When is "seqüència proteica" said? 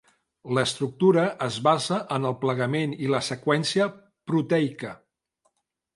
3.29-4.99